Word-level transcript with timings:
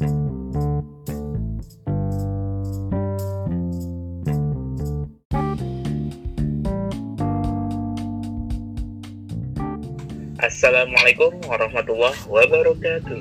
Assalamualaikum 0.00 0.24
warahmatullahi 11.44 12.16
wabarakatuh. 12.32 13.20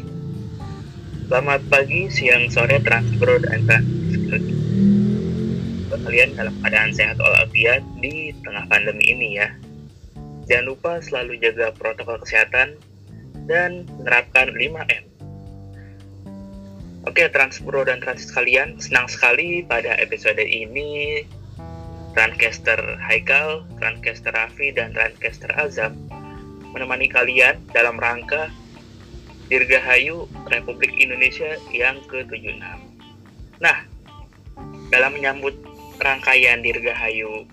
Selamat 1.28 1.60
pagi, 1.68 2.07
siang, 2.07 2.47
sore, 2.47 2.80
transpro 2.80 3.43
dan 3.43 3.68
transpro. 3.68 4.39
Kalian 6.00 6.32
dalam 6.39 6.55
keadaan 6.64 6.96
sehat 6.96 7.20
walafiat 7.20 7.84
di 8.00 8.32
tengah 8.39 8.64
pandemi 8.71 9.04
ini 9.11 9.36
ya. 9.36 9.52
Jangan 10.48 10.71
lupa 10.71 11.04
selalu 11.04 11.43
jaga 11.43 11.75
protokol 11.75 12.23
kesehatan 12.23 12.80
dan 13.52 13.84
menerapkan 14.00 14.55
5M. 14.55 15.09
Oke, 17.10 17.26
transpro 17.34 17.82
dan 17.82 17.98
transit 18.05 18.30
kalian, 18.38 18.77
senang 18.77 19.09
sekali 19.09 19.66
pada 19.66 19.98
episode 19.98 20.38
ini 20.45 21.26
Trancaster 22.13 22.77
Haikal, 23.02 23.66
Trancaster 23.81 24.30
Raffi, 24.30 24.70
dan 24.70 24.94
Trancaster 24.94 25.50
Azam 25.58 25.98
menemani 26.70 27.09
kalian 27.09 27.58
dalam 27.73 27.98
rangka 27.98 28.53
Dirgahayu 29.50 30.30
Republik 30.53 30.94
Indonesia 31.02 31.58
yang 31.73 31.98
ke-76. 32.14 32.62
Nah, 33.58 33.89
dalam 34.94 35.17
menyambut 35.17 35.58
rangkaian 35.98 36.62
Dirgahayu 36.62 37.50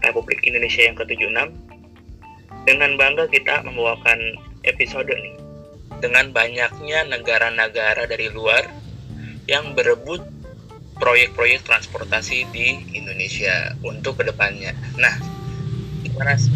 Republik 0.00 0.40
Indonesia 0.48 0.88
yang 0.88 0.96
ke-76, 0.96 1.52
dengan 2.64 2.96
bangga 2.96 3.28
kita 3.28 3.68
membawakan 3.68 4.16
episode 4.64 5.12
nih. 5.12 5.47
Dengan 5.98 6.30
banyaknya 6.30 7.06
negara-negara 7.10 8.06
dari 8.06 8.30
luar 8.30 8.66
yang 9.50 9.74
berebut 9.74 10.22
proyek-proyek 10.98 11.62
transportasi 11.66 12.46
di 12.54 12.78
Indonesia 12.94 13.74
untuk 13.82 14.22
ke 14.22 14.30
depannya. 14.30 14.74
Nah, 14.98 15.14
gimana 16.02 16.34
sih 16.34 16.50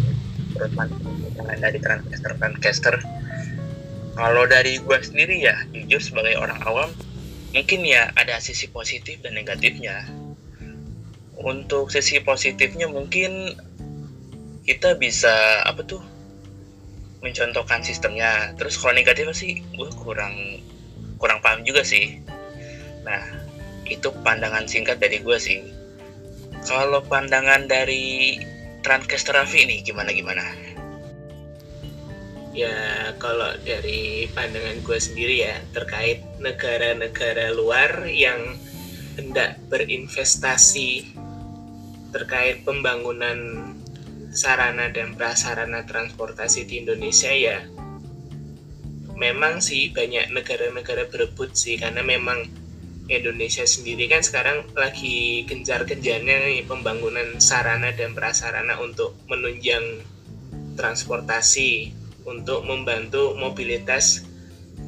menurut 0.53 0.71
pandangan 0.77 1.57
dari 1.59 1.79
transcaster 1.81 2.31
transcaster 2.37 2.95
kalau 4.13 4.45
dari 4.45 4.77
gue 4.77 4.97
sendiri 5.01 5.41
ya 5.41 5.55
jujur 5.73 5.97
sebagai 5.97 6.37
orang 6.37 6.61
awam 6.67 6.89
mungkin 7.55 7.81
ya 7.85 8.13
ada 8.13 8.37
sisi 8.37 8.69
positif 8.69 9.21
dan 9.25 9.33
negatifnya 9.33 10.05
untuk 11.41 11.89
sisi 11.89 12.21
positifnya 12.21 12.85
mungkin 12.85 13.57
kita 14.63 14.95
bisa 14.95 15.65
apa 15.65 15.81
tuh 15.83 16.01
mencontohkan 17.23 17.81
sistemnya. 17.81 18.51
Terus 18.59 18.75
kalau 18.75 18.93
negatifnya 18.93 19.33
sih 19.33 19.63
gue 19.73 19.89
kurang 20.03 20.59
kurang 21.17 21.39
paham 21.39 21.63
juga 21.63 21.81
sih. 21.81 22.19
Nah 23.07 23.23
itu 23.87 24.11
pandangan 24.21 24.67
singkat 24.67 24.99
dari 24.99 25.23
gue 25.23 25.37
sih. 25.39 25.63
Kalau 26.67 26.99
pandangan 27.07 27.65
dari 27.65 28.37
Transcaster 28.83 29.39
Raffi 29.39 29.63
ini 29.63 29.79
gimana 29.81 30.11
gimana? 30.11 30.43
Ya 32.53 33.09
kalau 33.17 33.57
dari 33.65 34.29
pandangan 34.35 34.83
gue 34.85 34.99
sendiri 34.99 35.47
ya 35.47 35.55
terkait 35.73 36.21
negara-negara 36.37 37.55
luar 37.55 38.05
yang 38.05 38.59
hendak 39.17 39.57
berinvestasi 39.71 41.17
terkait 42.13 42.61
pembangunan 42.61 43.72
sarana 44.33 44.89
dan 44.89 45.13
prasarana 45.13 45.85
transportasi 45.85 46.65
di 46.65 46.81
Indonesia 46.81 47.29
ya. 47.29 47.61
Memang 49.13 49.61
sih 49.61 49.93
banyak 49.93 50.33
negara-negara 50.33 51.07
berebut 51.07 51.53
sih 51.53 51.77
karena 51.77 52.01
memang 52.01 52.49
Indonesia 53.07 53.63
sendiri 53.63 54.09
kan 54.09 54.25
sekarang 54.25 54.65
lagi 54.73 55.45
gencar-gencarnya 55.45 56.65
pembangunan 56.65 57.37
sarana 57.37 57.93
dan 57.93 58.17
prasarana 58.17 58.81
untuk 58.81 59.13
menunjang 59.29 60.01
transportasi 60.73 61.93
untuk 62.25 62.65
membantu 62.65 63.37
mobilitas 63.37 64.25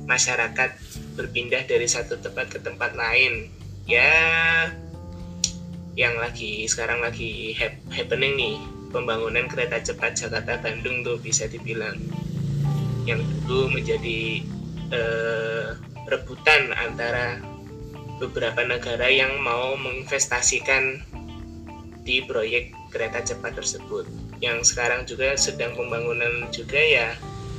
masyarakat 0.10 0.74
berpindah 1.14 1.68
dari 1.70 1.86
satu 1.86 2.18
tempat 2.18 2.50
ke 2.50 2.60
tempat 2.66 2.98
lain. 2.98 3.54
Ya 3.86 4.74
yang 5.96 6.18
lagi 6.20 6.68
sekarang 6.68 7.00
lagi 7.00 7.56
happening 7.94 8.36
nih 8.36 8.75
pembangunan 8.96 9.52
kereta 9.52 9.84
cepat 9.84 10.16
Jakarta 10.16 10.56
Bandung 10.64 11.04
tuh 11.04 11.20
bisa 11.20 11.52
dibilang 11.52 12.00
yang 13.04 13.20
dulu 13.44 13.76
menjadi 13.76 14.40
eh, 14.96 15.76
rebutan 16.08 16.72
antara 16.80 17.44
beberapa 18.24 18.64
negara 18.64 19.12
yang 19.12 19.36
mau 19.44 19.76
menginvestasikan 19.76 21.04
di 22.08 22.24
proyek 22.24 22.72
kereta 22.96 23.20
cepat 23.20 23.60
tersebut. 23.60 24.08
Yang 24.40 24.72
sekarang 24.72 25.04
juga 25.04 25.36
sedang 25.36 25.76
pembangunan 25.76 26.48
juga 26.56 26.80
ya 26.80 27.12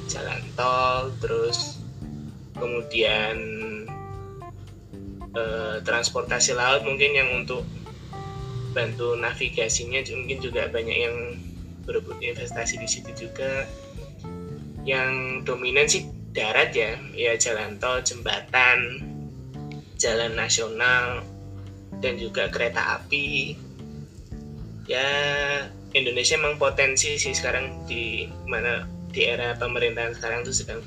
jalan 0.08 0.40
tol 0.56 1.12
terus 1.20 1.82
kemudian 2.56 3.36
eh, 5.36 5.76
transportasi 5.84 6.56
laut 6.56 6.80
mungkin 6.88 7.12
yang 7.12 7.28
untuk 7.44 7.68
bantu 8.76 9.16
navigasinya 9.16 10.04
mungkin 10.12 10.38
juga 10.44 10.68
banyak 10.68 10.98
yang 11.00 11.16
berebut 11.88 12.20
investasi 12.20 12.76
di 12.76 12.84
situ 12.84 13.10
juga. 13.16 13.64
Yang 14.84 15.42
dominan 15.48 15.88
sih 15.88 16.04
darat 16.36 16.76
ya 16.76 17.00
ya 17.16 17.32
jalan 17.40 17.80
tol 17.80 18.04
jembatan 18.04 19.00
jalan 19.96 20.36
nasional 20.36 21.24
dan 22.04 22.20
juga 22.20 22.52
kereta 22.52 23.00
api. 23.00 23.56
Ya 24.84 25.08
Indonesia 25.96 26.36
memang 26.36 26.60
potensi 26.60 27.16
sih 27.16 27.32
sekarang 27.32 27.88
di 27.88 28.28
mana 28.44 28.84
di 29.10 29.24
era 29.24 29.56
pemerintahan 29.56 30.12
sekarang 30.12 30.44
itu 30.44 30.52
sedang 30.52 30.84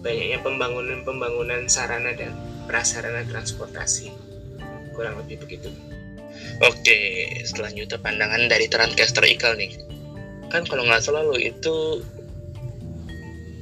banyaknya 0.00 0.40
pembangunan-pembangunan 0.40 1.68
sarana 1.68 2.16
dan 2.16 2.32
prasarana 2.64 3.22
transportasi. 3.28 4.10
Kurang 4.96 5.20
lebih 5.20 5.44
begitu. 5.44 5.68
Oke, 6.64 7.28
selanjutnya 7.44 8.00
pandangan 8.00 8.48
dari 8.48 8.66
Transcaster 8.66 9.24
Ikal 9.28 9.60
nih. 9.60 9.76
Kan 10.48 10.64
kalau 10.64 10.88
nggak 10.88 11.04
salah 11.04 11.26
lo 11.26 11.36
itu 11.36 12.00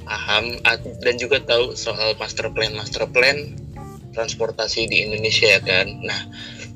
paham 0.05 0.61
dan 1.01 1.15
juga 1.17 1.41
tahu 1.41 1.73
soal 1.73 2.13
master 2.21 2.53
plan 2.53 2.71
master 2.77 3.09
plan 3.09 3.57
transportasi 4.15 4.87
di 4.87 5.03
Indonesia 5.03 5.59
ya 5.59 5.61
kan. 5.61 5.87
Nah, 6.07 6.21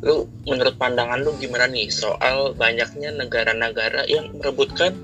lu 0.03 0.27
menurut 0.43 0.75
pandangan 0.75 1.23
lu 1.23 1.31
gimana 1.39 1.71
nih 1.71 1.87
soal 1.87 2.51
banyaknya 2.57 3.15
negara-negara 3.15 4.03
yang 4.11 4.35
merebutkan 4.35 4.97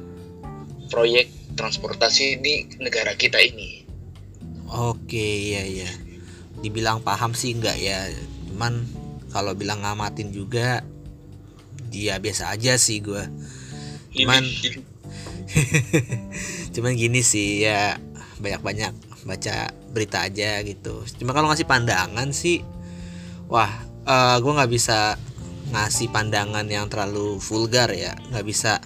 proyek 0.92 1.32
transportasi 1.56 2.44
di 2.44 2.68
negara 2.84 3.16
kita 3.16 3.40
ini? 3.40 3.88
Oke, 4.68 5.56
iya 5.56 5.64
iya. 5.64 5.90
Dibilang 6.60 7.00
paham 7.00 7.32
sih 7.32 7.56
enggak 7.56 7.80
ya. 7.80 8.12
Cuman 8.52 8.84
kalau 9.36 9.52
bilang 9.52 9.84
ngamatin 9.84 10.32
juga 10.32 10.80
dia 11.92 12.16
biasa 12.24 12.56
aja 12.56 12.80
sih 12.80 13.04
gue. 13.04 13.28
Cuman 14.16 14.48
cuman 16.76 16.96
gini 16.96 17.20
sih 17.20 17.68
ya 17.68 18.00
banyak-banyak 18.40 18.96
baca 19.28 19.76
berita 19.92 20.24
aja 20.24 20.64
gitu. 20.64 21.04
Cuma 21.20 21.36
kalau 21.36 21.52
ngasih 21.52 21.68
pandangan 21.68 22.32
sih 22.32 22.64
wah 23.52 23.70
uh, 24.08 24.36
eh, 24.36 24.38
gue 24.42 24.52
nggak 24.52 24.72
bisa 24.72 25.18
ngasih 25.74 26.14
pandangan 26.14 26.66
yang 26.70 26.86
terlalu 26.90 27.42
vulgar 27.42 27.90
ya 27.94 28.14
nggak 28.30 28.46
bisa 28.46 28.82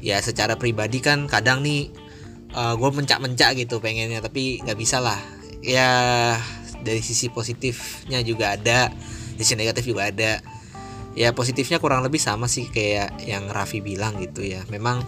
ya 0.00 0.20
secara 0.20 0.56
pribadi 0.56 1.00
kan 1.00 1.28
kadang 1.28 1.64
nih 1.64 1.92
uh, 2.56 2.72
eh, 2.72 2.74
gue 2.76 2.90
mencak-mencak 2.92 3.56
gitu 3.60 3.80
pengennya 3.80 4.20
tapi 4.20 4.60
nggak 4.64 4.78
bisa 4.78 5.00
lah 5.00 5.20
ya 5.64 5.88
dari 6.84 7.00
sisi 7.00 7.32
positifnya 7.32 8.20
juga 8.20 8.56
ada 8.56 8.92
sisi 9.38 9.54
negatif 9.58 9.86
juga 9.86 10.10
ada. 10.10 10.42
Ya 11.14 11.30
positifnya 11.30 11.78
kurang 11.78 12.02
lebih 12.02 12.18
sama 12.18 12.50
sih 12.50 12.66
kayak 12.66 13.22
yang 13.22 13.46
Raffi 13.46 13.78
bilang 13.78 14.18
gitu 14.18 14.42
ya. 14.42 14.66
Memang 14.66 15.06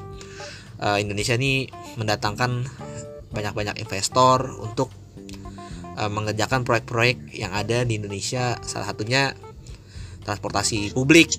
uh, 0.79 0.99
Indonesia 1.03 1.35
ini 1.35 1.67
mendatangkan 1.99 2.63
banyak-banyak 3.35 3.83
investor 3.83 4.55
untuk 4.63 4.95
uh, 5.99 6.07
mengerjakan 6.07 6.63
proyek-proyek 6.63 7.35
yang 7.35 7.51
ada 7.51 7.83
di 7.83 7.99
Indonesia. 7.99 8.55
Salah 8.63 8.95
satunya 8.95 9.35
transportasi 10.23 10.95
publik. 10.95 11.35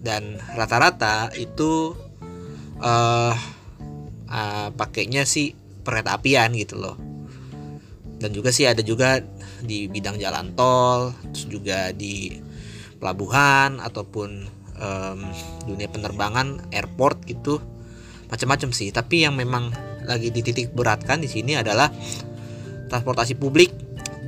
Dan 0.00 0.40
rata-rata 0.56 1.28
itu 1.36 1.92
uh, 2.80 3.34
uh, 4.28 4.68
pakainya 4.72 5.28
sih 5.28 5.52
kereta 5.84 6.16
apian 6.16 6.52
gitu 6.56 6.80
loh. 6.80 6.96
Dan 8.20 8.32
juga 8.36 8.52
sih 8.52 8.68
ada 8.68 8.84
juga 8.84 9.24
di 9.64 9.86
bidang 9.86 10.16
jalan 10.20 10.52
tol 10.56 11.12
terus 11.32 11.46
juga 11.48 11.92
di 11.94 12.36
pelabuhan 13.00 13.80
ataupun 13.80 14.44
um, 14.76 15.20
dunia 15.64 15.88
penerbangan 15.88 16.68
airport 16.70 17.24
gitu. 17.24 17.58
Macam-macam 18.28 18.70
sih 18.70 18.92
tapi 18.94 19.26
yang 19.26 19.34
memang 19.34 19.72
lagi 20.04 20.30
dititik 20.30 20.72
beratkan 20.76 21.20
di 21.20 21.28
sini 21.28 21.56
adalah 21.58 21.90
transportasi 22.92 23.34
publik 23.38 23.72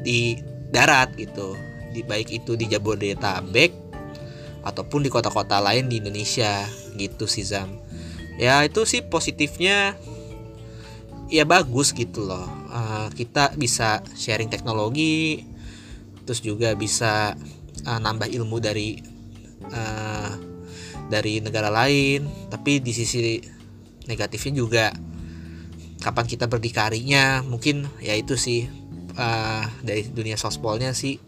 di 0.02 0.38
darat 0.72 1.14
gitu. 1.18 1.54
Di 1.92 2.00
baik 2.00 2.32
itu 2.32 2.56
di 2.56 2.66
Jabodetabek 2.72 3.72
ataupun 4.64 5.04
di 5.04 5.10
kota-kota 5.12 5.60
lain 5.60 5.90
di 5.90 6.00
Indonesia 6.00 6.64
gitu 6.96 7.28
sih 7.28 7.44
Zam. 7.44 7.82
Ya 8.40 8.64
itu 8.64 8.88
sih 8.88 9.04
positifnya 9.04 9.94
ya 11.28 11.44
bagus 11.44 11.92
gitu 11.92 12.24
loh 12.24 12.61
uh, 13.02 13.10
kita 13.10 13.58
bisa 13.58 14.02
sharing 14.14 14.46
teknologi 14.46 15.42
terus 16.22 16.38
juga 16.38 16.78
bisa 16.78 17.34
uh, 17.82 17.98
nambah 17.98 18.30
ilmu 18.30 18.62
dari 18.62 18.98
uh, 19.66 20.32
dari 21.10 21.42
negara 21.42 21.68
lain. 21.68 22.26
Tapi 22.48 22.78
di 22.78 22.92
sisi 22.94 23.42
negatifnya 24.06 24.52
juga 24.54 24.86
kapan 26.02 26.26
kita 26.26 26.50
berdikarinya 26.50 27.46
mungkin 27.46 27.86
ya 28.02 28.18
itu 28.18 28.34
sih 28.34 28.66
uh, 29.18 29.64
dari 29.82 30.06
dunia 30.06 30.38
sospolnya 30.38 30.94
sih. 30.94 31.18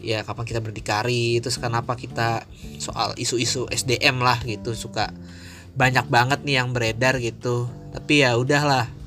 Ya 0.00 0.24
kapan 0.24 0.48
kita 0.48 0.60
berdikari 0.64 1.38
terus 1.44 1.60
kenapa 1.60 1.92
kita 1.92 2.48
soal 2.80 3.12
isu-isu 3.20 3.68
SDM 3.68 4.24
lah 4.24 4.40
gitu 4.48 4.72
suka 4.72 5.12
banyak 5.76 6.08
banget 6.08 6.40
nih 6.42 6.56
yang 6.64 6.72
beredar 6.72 7.20
gitu. 7.20 7.68
Tapi 7.92 8.24
ya 8.24 8.34
udahlah 8.40 8.99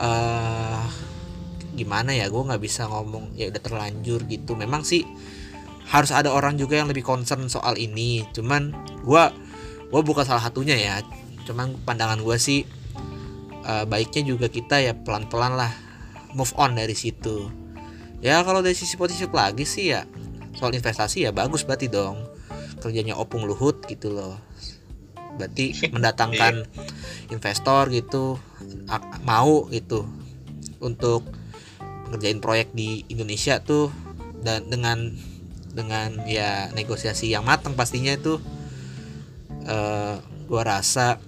uh, 0.00 0.84
gimana 1.76 2.16
ya 2.16 2.32
gue 2.32 2.40
nggak 2.40 2.62
bisa 2.62 2.88
ngomong 2.88 3.36
ya 3.36 3.52
udah 3.52 3.62
terlanjur 3.62 4.24
gitu. 4.28 4.56
Memang 4.56 4.86
sih 4.86 5.04
harus 5.86 6.10
ada 6.10 6.32
orang 6.32 6.56
juga 6.56 6.80
yang 6.80 6.88
lebih 6.88 7.04
concern 7.04 7.46
soal 7.52 7.76
ini. 7.76 8.24
Cuman 8.32 8.72
gue 9.04 9.24
gue 9.92 10.00
bukan 10.00 10.24
salah 10.24 10.44
satunya 10.44 10.76
ya. 10.76 11.04
Cuman 11.44 11.76
pandangan 11.84 12.20
gue 12.24 12.36
sih 12.40 12.64
uh, 13.66 13.84
baiknya 13.84 14.32
juga 14.36 14.46
kita 14.48 14.80
ya 14.80 14.92
pelan-pelan 14.96 15.58
lah 15.58 15.72
move 16.32 16.52
on 16.56 16.76
dari 16.76 16.96
situ. 16.96 17.52
Ya 18.24 18.40
kalau 18.40 18.64
dari 18.64 18.74
sisi 18.74 18.96
positif 18.96 19.28
lagi 19.36 19.68
sih 19.68 19.92
ya 19.92 20.08
soal 20.56 20.72
investasi 20.72 21.28
ya 21.28 21.30
bagus 21.36 21.66
berarti 21.68 21.92
dong. 21.92 22.24
Kerjanya 22.80 23.16
opung 23.16 23.44
luhut 23.48 23.84
gitu 23.88 24.12
loh 24.12 24.45
berarti 25.36 25.76
mendatangkan 25.94 26.66
investor 27.30 27.92
gitu 27.92 28.40
mau 29.22 29.68
gitu 29.70 30.08
untuk 30.80 31.24
ngerjain 32.12 32.38
proyek 32.38 32.70
di 32.72 33.02
Indonesia 33.10 33.58
tuh 33.60 33.90
dan 34.42 34.70
dengan 34.70 35.10
dengan 35.76 36.24
ya 36.24 36.72
negosiasi 36.72 37.28
yang 37.28 37.44
matang 37.44 37.76
pastinya 37.76 38.14
itu 38.14 38.40
uh, 39.68 40.16
gua 40.48 40.62
rasa 40.62 41.20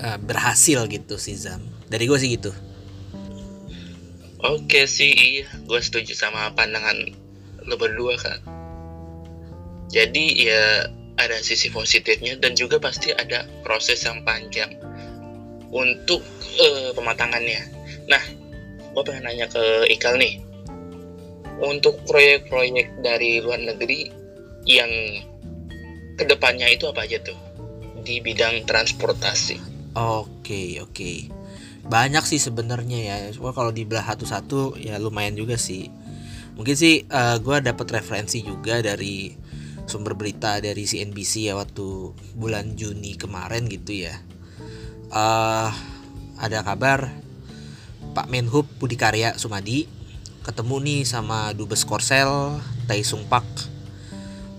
uh, 0.00 0.18
berhasil 0.18 0.88
gitu 0.88 1.20
sih 1.20 1.36
Zam. 1.36 1.60
Dari 1.90 2.08
gue 2.08 2.18
sih 2.18 2.30
gitu. 2.34 2.50
Oke 4.40 4.88
sih, 4.88 5.44
iya, 5.44 5.46
gue 5.68 5.80
setuju 5.84 6.16
sama 6.16 6.48
pandangan 6.56 6.96
lo 7.68 7.76
berdua 7.76 8.16
kan. 8.16 8.40
Jadi 9.92 10.48
ya 10.48 10.88
ada 11.20 11.36
sisi 11.44 11.68
positifnya 11.68 12.40
dan 12.40 12.56
juga 12.56 12.80
pasti 12.80 13.12
ada 13.12 13.44
proses 13.60 14.00
yang 14.08 14.24
panjang 14.24 14.72
untuk 15.68 16.24
uh, 16.58 16.90
pematangannya. 16.96 17.60
Nah, 18.08 18.22
gue 18.96 19.02
pengen 19.04 19.28
nanya 19.28 19.46
ke 19.46 19.86
Ikal 19.92 20.16
nih, 20.16 20.40
untuk 21.60 22.00
proyek-proyek 22.08 23.04
dari 23.04 23.44
luar 23.44 23.60
negeri 23.60 24.08
yang 24.64 24.90
ke 26.16 26.24
depannya 26.24 26.72
itu 26.72 26.88
apa 26.88 27.04
aja 27.04 27.20
tuh 27.20 27.36
di 28.02 28.18
bidang 28.24 28.64
transportasi? 28.64 29.60
Oke 29.94 30.80
oke 30.80 31.40
banyak 31.90 32.22
sih 32.22 32.38
sebenarnya 32.38 32.98
ya 33.00 33.16
cuma 33.32 33.56
kalau 33.56 33.72
dibelah 33.72 34.04
satu-satu 34.04 34.76
ya 34.76 35.00
lumayan 35.00 35.34
juga 35.34 35.56
sih 35.56 35.88
mungkin 36.54 36.76
sih 36.76 37.08
uh, 37.08 37.34
eh, 37.34 37.36
gue 37.40 37.56
dapat 37.64 37.86
referensi 37.98 38.44
juga 38.44 38.84
dari 38.84 39.32
sumber 39.90 40.14
berita 40.14 40.62
dari 40.62 40.86
CNBC 40.86 41.50
ya 41.50 41.58
waktu 41.58 42.14
bulan 42.38 42.78
Juni 42.78 43.18
kemarin 43.18 43.66
gitu 43.66 44.06
ya. 44.06 44.14
Uh, 45.10 45.66
ada 46.38 46.62
kabar 46.62 47.10
Pak 48.14 48.30
Menhub 48.30 48.70
Budi 48.78 48.94
Karya 48.94 49.34
Sumadi 49.34 49.90
ketemu 50.46 50.78
nih 50.78 51.00
sama 51.02 51.50
Dubes 51.58 51.82
Korsel 51.82 52.62
Tai 52.86 53.02
Sung 53.02 53.26
Pak. 53.26 53.42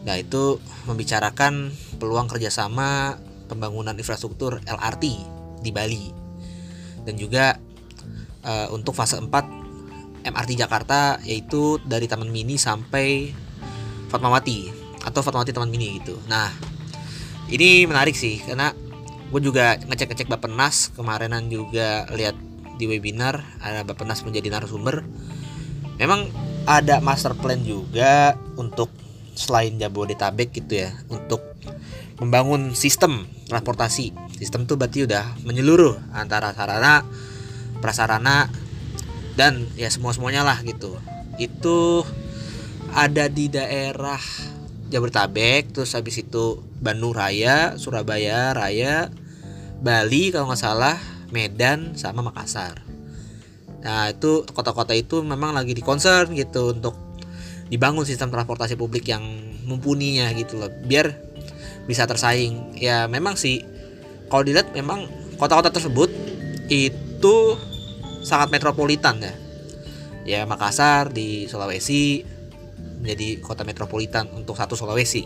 Nah 0.04 0.19
itu 0.19 0.60
membicarakan 0.83 1.72
peluang 1.95 2.27
kerjasama 2.27 3.16
pembangunan 3.48 3.95
infrastruktur 3.95 4.60
LRT 4.68 5.06
di 5.63 5.72
Bali. 5.72 6.12
Dan 7.07 7.16
juga 7.16 7.56
uh, 8.44 8.68
untuk 8.75 8.92
fase 9.00 9.16
4 9.16 10.27
MRT 10.27 10.51
Jakarta 10.60 11.24
yaitu 11.24 11.80
dari 11.88 12.06
Taman 12.12 12.30
Mini 12.30 12.60
sampai 12.60 13.31
Fatmawati 14.12 14.81
atau 15.06 15.21
Fatmawati 15.25 15.53
Taman 15.53 15.71
Mini 15.71 16.01
gitu. 16.01 16.18
Nah, 16.30 16.51
ini 17.50 17.86
menarik 17.86 18.13
sih 18.13 18.42
karena 18.42 18.74
gue 19.31 19.42
juga 19.42 19.80
ngecek-ngecek 19.80 20.27
Bapenas 20.27 20.92
kemarinan 20.94 21.48
juga 21.48 22.06
lihat 22.12 22.36
di 22.75 22.86
webinar 22.89 23.44
ada 23.62 23.86
Bapenas 23.86 24.21
menjadi 24.25 24.51
narasumber. 24.51 25.06
Memang 26.01 26.30
ada 26.65 27.01
master 27.01 27.38
plan 27.38 27.62
juga 27.62 28.38
untuk 28.57 28.89
selain 29.33 29.80
Jabodetabek 29.80 30.53
gitu 30.53 30.86
ya 30.86 30.92
untuk 31.07 31.42
membangun 32.21 32.77
sistem 32.77 33.25
transportasi 33.50 34.13
sistem 34.38 34.69
tuh 34.69 34.77
berarti 34.77 35.09
udah 35.09 35.42
menyeluruh 35.42 35.98
antara 36.13 36.53
sarana 36.53 37.01
prasarana 37.81 38.45
dan 39.33 39.65
ya 39.74 39.89
semua 39.89 40.13
semuanya 40.13 40.45
lah 40.45 40.62
gitu 40.62 41.01
itu 41.42 42.06
ada 42.94 43.31
di 43.31 43.50
daerah 43.50 44.21
Jabodetabek 44.91 45.71
terus 45.71 45.95
habis 45.95 46.19
itu 46.19 46.59
Bandung 46.83 47.15
Raya 47.15 47.79
Surabaya 47.79 48.51
Raya 48.51 49.07
Bali 49.81 50.29
kalau 50.29 50.51
nggak 50.51 50.61
salah 50.61 50.99
Medan 51.31 51.95
sama 51.97 52.21
Makassar. 52.21 52.83
Nah 53.81 54.13
itu 54.13 54.45
kota-kota 54.51 54.93
itu 54.93 55.25
memang 55.25 55.55
lagi 55.55 55.73
di 55.73 55.81
concern 55.81 56.35
gitu 56.38 56.75
untuk 56.75 56.93
dibangun 57.71 58.03
sistem 58.03 58.29
transportasi 58.29 58.75
publik 58.75 59.07
yang 59.07 59.23
mumpuninya 59.65 60.27
gitu 60.35 60.59
loh 60.59 60.69
biar 60.85 61.15
bisa 61.89 62.05
tersaing. 62.05 62.77
Ya 62.77 63.07
memang 63.09 63.39
sih 63.39 63.63
kalau 64.29 64.45
dilihat 64.45 64.75
memang 64.75 65.09
kota-kota 65.39 65.73
tersebut 65.73 66.13
itu 66.69 67.35
sangat 68.21 68.53
metropolitan 68.53 69.17
ya. 69.17 69.33
Ya 70.21 70.41
Makassar 70.45 71.09
di 71.09 71.49
Sulawesi 71.49 72.21
menjadi 73.01 73.42
kota 73.42 73.65
metropolitan 73.65 74.29
untuk 74.38 74.53
satu 74.53 74.77
Sulawesi. 74.77 75.25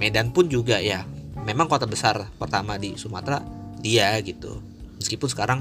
Medan 0.00 0.34
pun 0.34 0.50
juga 0.50 0.80
ya 0.80 1.06
memang 1.44 1.68
kota 1.68 1.84
besar 1.84 2.32
pertama 2.40 2.80
di 2.80 2.96
Sumatera 2.96 3.44
dia 3.78 4.16
gitu. 4.24 4.58
Meskipun 4.98 5.28
sekarang 5.28 5.60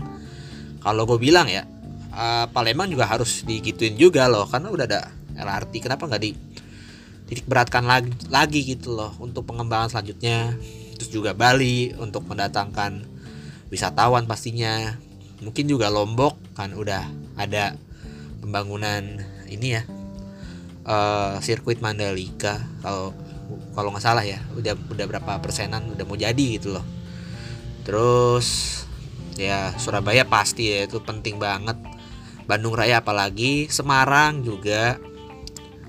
kalau 0.80 1.04
gue 1.04 1.20
bilang 1.20 1.46
ya 1.52 1.68
uh, 2.16 2.48
Palembang 2.50 2.88
juga 2.90 3.06
harus 3.06 3.44
digituin 3.44 4.00
juga 4.00 4.32
loh 4.32 4.48
karena 4.48 4.72
udah 4.72 4.86
ada 4.88 5.02
LRT 5.36 5.84
kenapa 5.84 6.08
nggak 6.08 6.24
di 6.24 6.32
titik 7.28 7.46
beratkan 7.46 7.84
lagi, 7.84 8.12
lagi 8.32 8.64
gitu 8.64 8.96
loh 8.96 9.12
untuk 9.20 9.44
pengembangan 9.46 9.92
selanjutnya. 9.92 10.56
Terus 10.98 11.10
juga 11.12 11.36
Bali 11.36 11.92
untuk 12.00 12.24
mendatangkan 12.26 13.04
wisatawan 13.68 14.24
pastinya. 14.24 14.96
Mungkin 15.44 15.68
juga 15.68 15.92
Lombok 15.92 16.56
kan 16.56 16.72
udah 16.72 17.04
ada 17.36 17.76
pembangunan 18.40 19.20
ini 19.52 19.76
ya 19.76 19.84
uh, 20.88 21.40
sirkuit 21.40 21.80
Mandalika 21.80 22.60
kalau 22.84 23.16
kalau 23.76 23.90
nggak 23.92 24.04
salah 24.04 24.24
ya 24.24 24.40
udah 24.56 24.78
udah 24.90 25.06
berapa 25.10 25.32
persenan 25.44 25.94
udah 25.94 26.06
mau 26.08 26.18
jadi 26.18 26.46
gitu 26.60 26.76
loh. 26.78 26.86
Terus 27.84 28.80
ya 29.36 29.76
Surabaya 29.76 30.24
pasti 30.28 30.72
ya 30.72 30.88
itu 30.88 31.04
penting 31.04 31.42
banget. 31.42 31.76
Bandung 32.44 32.76
Raya 32.76 33.00
apalagi 33.00 33.68
Semarang 33.72 34.44
juga. 34.44 35.00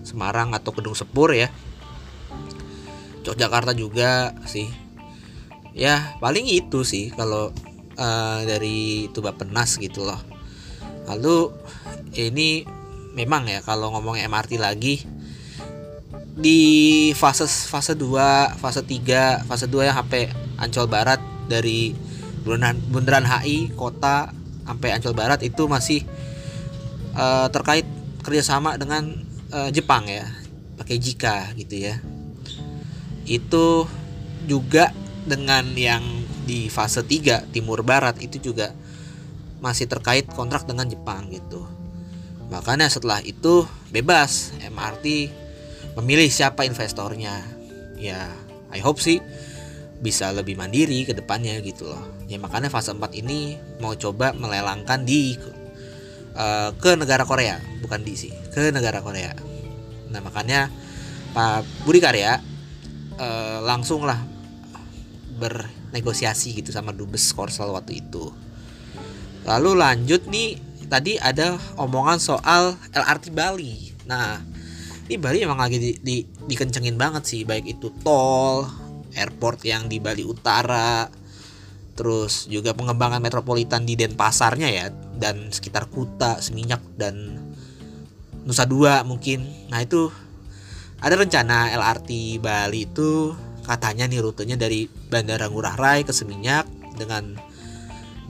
Semarang 0.05 0.53
atau 0.53 0.71
Kedung 0.75 0.97
Sepur 0.97 1.33
ya. 1.33 1.49
Yogyakarta 3.25 3.73
juga 3.73 4.37
sih. 4.45 4.69
Ya 5.75 6.15
paling 6.21 6.47
itu 6.47 6.87
sih 6.87 7.11
kalau 7.11 7.51
uh, 7.99 8.41
dari 8.45 9.11
tuba 9.11 9.35
penas 9.35 9.81
gitu 9.81 10.05
loh. 10.07 10.21
Lalu 11.09 11.53
ini 12.15 12.65
memang 13.15 13.47
ya 13.47 13.63
kalau 13.63 13.95
ngomong 13.95 14.19
MRT 14.19 14.59
lagi 14.59 15.07
di 16.35 16.61
fase 17.15 17.47
fase 17.47 17.95
2, 17.95 18.59
fase 18.59 18.83
3, 18.83 19.47
fase 19.47 19.67
2 19.71 19.87
yang 19.87 19.97
sampai 19.97 20.35
Ancol 20.59 20.91
Barat 20.91 21.23
dari 21.47 21.95
Bundaran, 22.43 22.77
Bundaran 22.91 23.25
HI 23.25 23.71
kota 23.79 24.35
sampai 24.67 24.99
Ancol 24.99 25.15
Barat 25.15 25.41
itu 25.47 25.71
masih 25.71 26.03
uh, 27.15 27.47
terkait 27.55 27.87
kerjasama 28.27 28.75
dengan 28.75 29.15
uh, 29.55 29.71
Jepang 29.71 30.11
ya 30.11 30.27
pakai 30.75 30.99
Jika 30.99 31.55
gitu 31.55 31.87
ya. 31.87 32.03
Itu 33.25 33.87
juga 34.45 34.91
dengan 35.25 35.65
yang 35.79 36.03
di 36.45 36.69
fase 36.69 37.01
3 37.01 37.49
timur 37.55 37.81
barat 37.81 38.21
itu 38.21 38.37
juga 38.53 38.77
masih 39.65 39.89
terkait 39.89 40.29
kontrak 40.29 40.69
dengan 40.69 40.85
Jepang 40.85 41.33
gitu 41.33 41.65
makanya 42.55 42.87
setelah 42.87 43.19
itu 43.27 43.67
bebas 43.91 44.55
MRT 44.63 45.35
memilih 45.99 46.31
siapa 46.31 46.63
investornya. 46.63 47.43
Ya 47.99 48.31
I 48.71 48.79
hope 48.79 49.03
sih 49.03 49.19
bisa 49.99 50.31
lebih 50.31 50.55
mandiri 50.55 51.03
ke 51.03 51.15
depannya 51.15 51.59
gitu 51.67 51.91
loh. 51.91 52.03
Ya 52.31 52.39
makanya 52.39 52.71
fase 52.71 52.95
4 52.95 53.03
ini 53.19 53.59
mau 53.83 53.99
coba 53.99 54.31
melelangkan 54.31 55.03
di 55.03 55.35
uh, 56.39 56.71
ke 56.79 56.95
negara 56.95 57.27
Korea 57.27 57.59
bukan 57.83 58.07
di 58.07 58.15
sih 58.15 58.33
ke 58.55 58.71
negara 58.71 59.03
Korea. 59.03 59.35
Nah 60.15 60.23
makanya 60.23 60.71
Pak 61.35 61.67
Budi 61.83 61.99
Karya 61.99 62.39
uh, 63.19 63.59
langsung 63.67 64.07
lah 64.07 64.19
bernegosiasi 65.35 66.55
gitu 66.63 66.71
sama 66.71 66.95
dubes 66.95 67.35
Korsel 67.35 67.75
waktu 67.75 67.99
itu. 67.99 68.31
Lalu 69.45 69.71
lanjut 69.77 70.25
nih 70.31 70.64
tadi 70.87 71.19
ada 71.19 71.57
omongan 71.81 72.19
soal 72.21 72.79
LRT 72.93 73.33
Bali 73.35 73.93
nah 74.05 74.41
ini 75.05 75.21
Bali 75.21 75.45
emang 75.45 75.61
lagi 75.61 75.77
di, 75.77 75.91
di, 76.01 76.17
dikencengin 76.25 76.97
banget 76.97 77.29
sih 77.29 77.43
baik 77.45 77.77
itu 77.77 77.93
tol 78.01 78.65
airport 79.15 79.63
yang 79.65 79.87
di 79.87 80.01
Bali 80.03 80.25
Utara 80.27 81.07
terus 81.95 82.51
juga 82.51 82.75
pengembangan 82.75 83.23
metropolitan 83.23 83.87
di 83.87 83.95
Denpasarnya 83.95 84.69
ya 84.69 84.91
dan 85.15 85.55
sekitar 85.55 85.87
Kuta, 85.87 86.43
Seminyak 86.43 86.83
dan 86.99 87.39
Nusa 88.45 88.67
Dua 88.67 89.07
mungkin. 89.07 89.47
Nah 89.71 89.81
itu 89.81 90.11
ada 90.99 91.15
rencana 91.15 91.71
LRT 91.71 92.43
Bali 92.43 92.91
itu 92.91 93.33
katanya 93.65 94.11
nih 94.11 94.21
rutenya 94.21 94.59
dari 94.59 94.91
Bandara 94.91 95.49
Ngurah 95.49 95.79
Rai 95.79 96.05
ke 96.05 96.13
Seminyak 96.13 96.67
dengan 96.99 97.39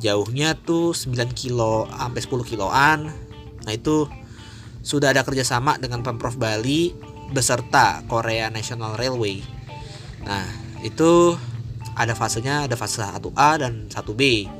jauhnya 0.02 0.58
tuh 0.58 0.94
9 0.94 1.34
kilo 1.34 1.86
sampai 1.90 2.20
10 2.20 2.50
kiloan. 2.50 2.98
Nah 3.64 3.72
itu 3.72 4.10
sudah 4.84 5.14
ada 5.14 5.24
kerjasama 5.24 5.80
dengan 5.80 6.04
Pemprov 6.04 6.36
Bali 6.36 6.92
beserta 7.32 8.04
Korea 8.06 8.52
National 8.52 8.98
Railway. 8.98 9.40
Nah 10.26 10.44
itu 10.84 11.36
ada 11.94 12.12
fasenya 12.12 12.66
ada 12.66 12.74
fase 12.74 13.00
1A 13.00 13.50
dan 13.62 13.86
1B 13.86 14.50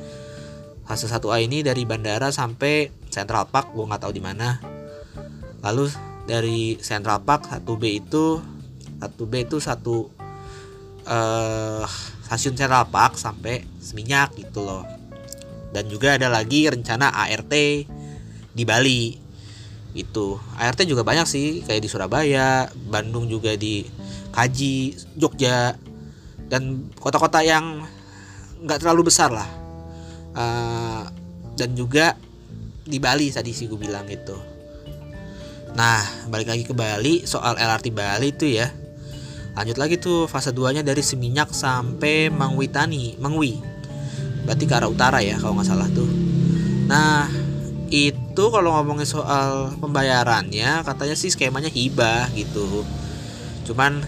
fase 0.87 1.11
1A 1.11 1.37
ini 1.43 1.67
dari 1.67 1.83
bandara 1.83 2.31
sampai 2.31 2.89
Central 3.11 3.51
Park 3.51 3.75
gue 3.75 3.85
nggak 3.85 4.03
tahu 4.07 4.13
di 4.15 4.23
mana 4.23 4.63
lalu 5.61 5.91
dari 6.25 6.79
Central 6.79 7.27
Park 7.27 7.51
1B 7.51 7.85
itu 8.07 8.39
1B 9.03 9.33
itu 9.51 9.59
satu 9.59 10.09
uh, 11.05 11.85
stasiun 12.25 12.57
Central 12.57 12.89
Park 12.89 13.19
sampai 13.19 13.67
Seminyak 13.83 14.39
gitu 14.39 14.65
loh 14.65 14.85
dan 15.75 15.91
juga 15.91 16.15
ada 16.15 16.31
lagi 16.31 16.71
rencana 16.71 17.11
ART 17.11 17.51
di 18.55 18.63
Bali. 18.63 19.19
Itu. 19.91 20.39
ART 20.55 20.87
juga 20.87 21.03
banyak 21.03 21.27
sih 21.27 21.67
kayak 21.67 21.83
di 21.83 21.91
Surabaya 21.91 22.71
Bandung 22.71 23.27
juga 23.27 23.59
di 23.59 23.83
Kaji 24.31 24.95
Jogja 25.19 25.75
dan 26.47 26.95
kota-kota 26.95 27.43
yang 27.43 27.83
nggak 28.63 28.79
terlalu 28.87 29.11
besar 29.11 29.35
lah. 29.35 29.51
Uh, 30.35 31.03
dan 31.59 31.75
juga 31.75 32.15
di 32.87 32.99
Bali 33.03 33.35
tadi 33.35 33.51
sih 33.51 33.67
gue 33.67 33.79
bilang 33.79 34.07
gitu. 34.07 34.39
Nah 35.75 36.31
balik 36.31 36.55
lagi 36.55 36.63
ke 36.63 36.75
Bali 36.75 37.27
soal 37.27 37.59
LRT 37.59 37.91
Bali 37.91 38.31
itu 38.31 38.47
ya. 38.47 38.71
Lanjut 39.55 39.79
lagi 39.79 39.99
tuh 40.03 40.27
fase 40.27 40.51
2 40.51 40.75
nya 40.75 40.83
dari 40.83 40.99
Seminyak 40.99 41.55
sampai 41.55 42.27
Mangwitani 42.27 43.15
Mangwi 43.23 43.74
berarti 44.45 44.65
ke 44.69 44.75
arah 44.77 44.89
utara 44.89 45.19
ya 45.25 45.41
kalau 45.41 45.59
nggak 45.59 45.69
salah 45.69 45.89
tuh. 45.93 46.09
Nah 46.89 47.29
itu 47.89 48.45
kalau 48.51 48.75
ngomongin 48.81 49.09
soal 49.09 49.73
pembayarannya 49.79 50.85
katanya 50.85 51.17
sih 51.17 51.33
skemanya 51.33 51.69
hibah 51.69 52.29
gitu. 52.37 52.85
Cuman 53.69 54.05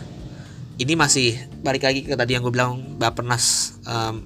ini 0.77 0.93
masih 0.93 1.41
balik 1.65 1.89
lagi 1.89 2.05
ke 2.05 2.13
tadi 2.13 2.37
yang 2.37 2.45
gue 2.45 2.53
bilang 2.53 3.01
Bapenas 3.01 3.77
um, 3.89 4.21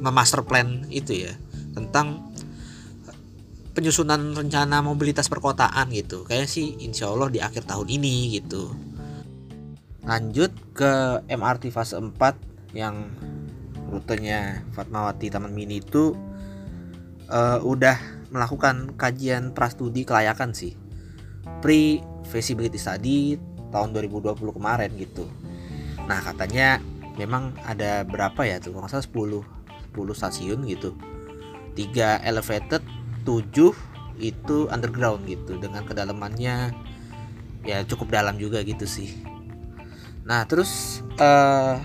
memaster 0.00 0.40
plan 0.40 0.88
itu 0.88 1.28
ya 1.28 1.32
tentang 1.76 2.32
penyusunan 3.76 4.34
rencana 4.34 4.80
mobilitas 4.82 5.28
perkotaan 5.28 5.92
gitu. 5.92 6.24
Kayak 6.26 6.48
sih 6.50 6.80
insya 6.80 7.12
Allah 7.12 7.28
di 7.28 7.38
akhir 7.38 7.68
tahun 7.68 7.86
ini 7.86 8.40
gitu. 8.40 8.72
Lanjut 10.04 10.50
ke 10.72 11.22
MRT 11.28 11.70
fase 11.70 12.00
4 12.00 12.16
yang 12.74 13.12
rutenya 13.90 14.62
Fatmawati 14.72 15.28
Taman 15.28 15.50
Mini 15.50 15.82
itu 15.82 16.14
uh, 17.26 17.58
udah 17.60 17.98
melakukan 18.30 18.94
kajian 18.94 19.50
prastudi 19.50 20.06
kelayakan 20.06 20.54
sih 20.54 20.78
pre 21.58 21.98
feasibility 22.30 22.78
study 22.78 23.36
tahun 23.74 23.90
2020 23.90 24.38
kemarin 24.54 24.90
gitu 24.94 25.26
Nah 26.10 26.18
katanya 26.26 26.82
memang 27.14 27.54
ada 27.62 28.02
berapa 28.02 28.42
ya 28.42 28.58
tuh? 28.58 28.74
Kalau 28.74 28.90
10 28.90 29.06
10 29.94 30.18
stasiun 30.18 30.66
gitu. 30.66 30.98
3 31.78 32.26
elevated, 32.26 32.82
7 33.22 33.70
itu 34.18 34.56
underground 34.68 35.22
gitu 35.30 35.56
dengan 35.56 35.86
kedalamannya 35.86 36.74
ya 37.62 37.78
cukup 37.86 38.10
dalam 38.10 38.42
juga 38.42 38.66
gitu 38.66 38.90
sih. 38.90 39.22
Nah, 40.26 40.44
terus 40.50 41.00
uh, 41.22 41.78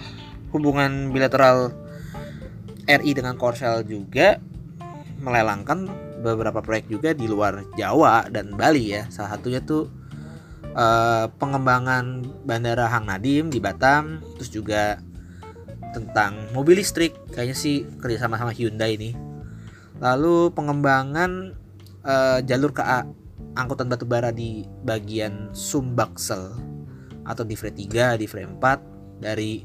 hubungan 0.51 1.13
bilateral 1.13 1.71
RI 2.85 3.11
dengan 3.17 3.35
Korsel 3.37 3.85
juga 3.85 4.37
melelangkan 5.21 5.89
beberapa 6.21 6.61
proyek 6.61 6.89
juga 6.89 7.13
di 7.13 7.25
luar 7.25 7.65
Jawa 7.77 8.29
dan 8.29 8.53
Bali 8.53 8.93
ya. 8.93 9.09
Salah 9.09 9.37
satunya 9.37 9.61
tuh 9.61 9.89
uh, 10.75 11.25
pengembangan 11.39 12.21
bandara 12.43 12.85
Hang 12.91 13.09
Nadim 13.09 13.49
di 13.49 13.57
Batam 13.57 14.21
terus 14.37 14.51
juga 14.51 14.99
tentang 15.95 16.51
mobil 16.51 16.83
listrik 16.83 17.15
kayaknya 17.31 17.55
sih 17.55 17.87
kerjasama 18.03 18.35
sama 18.35 18.51
Hyundai 18.51 18.99
ini 18.99 19.15
lalu 20.03 20.51
pengembangan 20.51 21.55
uh, 22.03 22.43
jalur 22.43 22.75
KA 22.75 23.07
angkutan 23.55 23.87
batubara 23.87 24.35
di 24.35 24.67
bagian 24.83 25.55
Sumbaksel 25.55 26.51
atau 27.23 27.47
di 27.47 27.55
frame 27.55 27.87
3 27.87 28.19
di 28.19 28.27
frame 28.27 28.59
4 28.59 29.23
dari 29.23 29.63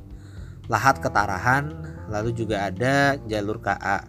Lahat 0.71 1.03
ke 1.03 1.11
Tarahan 1.11 1.67
lalu 2.11 2.35
juga 2.35 2.69
ada 2.69 3.15
jalur 3.31 3.63
KA 3.63 4.05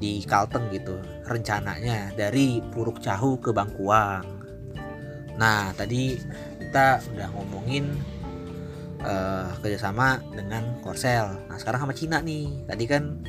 di 0.00 0.24
Kalteng 0.24 0.72
gitu 0.72 0.96
rencananya 1.28 2.16
dari 2.16 2.64
Puruk 2.72 3.04
Cahu 3.04 3.36
ke 3.36 3.52
Bangkuang 3.52 4.40
Nah 5.40 5.72
tadi 5.72 6.20
kita 6.60 7.00
udah 7.16 7.28
ngomongin 7.32 7.88
uh, 9.00 9.48
kerjasama 9.64 10.20
dengan 10.36 10.76
Korsel. 10.84 11.48
Nah 11.48 11.56
sekarang 11.56 11.88
sama 11.88 11.96
Cina 11.96 12.20
nih. 12.20 12.68
Tadi 12.68 12.84
kan 12.84 13.24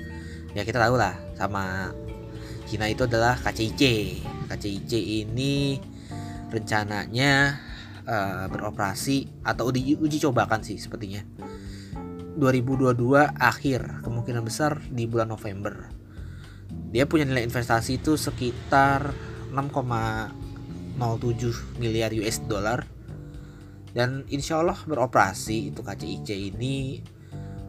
ya 0.51 0.67
kita 0.67 0.83
tahu 0.83 1.00
lah 1.00 1.15
sama 1.39 1.95
Cina 2.67 2.91
itu 2.91 3.07
adalah 3.07 3.39
KCIC. 3.39 3.83
KCIC 4.51 4.93
ini 5.24 5.79
rencananya 6.51 7.55
uh, 8.03 8.51
beroperasi 8.51 9.48
atau 9.48 9.71
di 9.71 9.95
uji 9.95 10.19
cobakan 10.19 10.60
sih 10.60 10.75
sepertinya 10.75 11.24
2022 12.40 12.96
akhir 13.36 14.04
kemungkinan 14.08 14.44
besar 14.46 14.80
di 14.88 15.04
bulan 15.08 15.32
November. 15.36 15.92
Dia 16.92 17.04
punya 17.04 17.28
nilai 17.28 17.44
investasi 17.44 18.00
itu 18.00 18.16
sekitar 18.16 19.12
6, 19.52 19.60
0,07 20.96 21.80
miliar 21.80 22.12
US 22.16 22.40
dollar. 22.48 22.88
Dan 23.92 24.24
insya 24.32 24.64
Allah 24.64 24.80
beroperasi 24.88 25.76
itu 25.76 25.84
KCIC 25.84 26.56
ini 26.56 27.04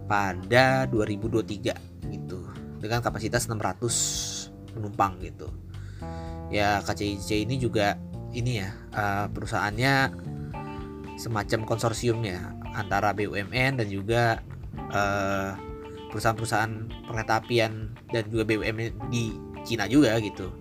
pada 0.06 0.86
2023 0.86 2.14
gitu. 2.14 2.46
Dengan 2.78 3.02
kapasitas 3.02 3.50
600 3.50 4.74
penumpang 4.74 5.18
gitu. 5.18 5.50
Ya 6.54 6.78
KCIC 6.86 7.50
ini 7.50 7.58
juga 7.58 7.98
ini 8.30 8.62
ya 8.62 8.70
uh, 8.94 9.26
perusahaannya 9.34 9.94
semacam 11.16 11.64
konsorsium 11.68 12.24
ya 12.24 12.52
antara 12.72 13.12
BUMN 13.12 13.80
dan 13.80 13.86
juga 13.88 14.40
uh, 14.92 15.54
perusahaan-perusahaan 16.12 16.72
apian 17.28 17.92
dan 18.12 18.24
juga 18.28 18.44
BUMN 18.44 19.08
di 19.08 19.32
Cina 19.64 19.88
juga 19.88 20.18
gitu. 20.20 20.52